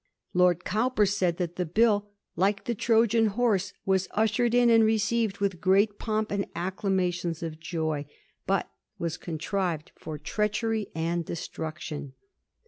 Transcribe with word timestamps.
Lord 0.33 0.65
Cowper 0.65 1.05
said 1.05 1.37
that 1.37 1.57
the 1.57 1.63
Bill, 1.67 2.09
'like 2.35 2.63
the 2.63 2.73
Trojan 2.73 3.27
horse, 3.27 3.71
was 3.85 4.07
ushered 4.13 4.55
in 4.55 4.71
and 4.71 4.83
received 4.83 5.37
with 5.37 5.61
great 5.61 5.99
pomp 5.99 6.31
and 6.31 6.47
acclamations 6.55 7.43
of 7.43 7.59
joy, 7.59 8.07
but 8.47 8.67
was 8.97 9.15
contrived 9.17 9.91
for 9.95 10.17
treachery 10.17 10.87
and 10.95 11.23
destruction. 11.23 12.13